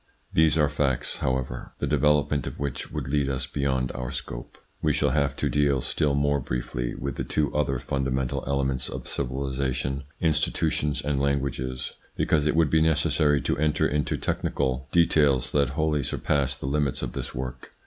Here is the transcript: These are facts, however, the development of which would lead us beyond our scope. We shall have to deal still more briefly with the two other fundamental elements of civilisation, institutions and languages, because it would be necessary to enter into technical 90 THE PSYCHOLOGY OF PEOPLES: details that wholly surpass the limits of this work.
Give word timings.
These 0.33 0.57
are 0.57 0.67
facts, 0.67 1.17
however, 1.17 1.73
the 1.77 1.85
development 1.85 2.47
of 2.47 2.57
which 2.57 2.89
would 2.91 3.07
lead 3.07 3.29
us 3.29 3.45
beyond 3.45 3.91
our 3.91 4.09
scope. 4.11 4.57
We 4.81 4.93
shall 4.93 5.11
have 5.11 5.35
to 5.35 5.47
deal 5.47 5.79
still 5.79 6.15
more 6.15 6.39
briefly 6.39 6.95
with 6.95 7.17
the 7.17 7.23
two 7.23 7.53
other 7.53 7.77
fundamental 7.77 8.43
elements 8.47 8.89
of 8.89 9.07
civilisation, 9.07 10.01
institutions 10.19 11.03
and 11.03 11.21
languages, 11.21 11.91
because 12.17 12.47
it 12.47 12.55
would 12.55 12.71
be 12.71 12.81
necessary 12.81 13.41
to 13.41 13.57
enter 13.59 13.87
into 13.87 14.17
technical 14.17 14.87
90 14.87 14.87
THE 14.91 15.03
PSYCHOLOGY 15.03 15.03
OF 15.03 15.09
PEOPLES: 15.13 15.49
details 15.51 15.51
that 15.51 15.73
wholly 15.75 16.01
surpass 16.01 16.57
the 16.57 16.65
limits 16.65 17.03
of 17.03 17.13
this 17.13 17.35
work. 17.35 17.69